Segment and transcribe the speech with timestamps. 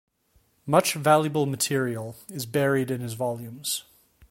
[0.65, 3.83] Much valuable material is buried in his volumes.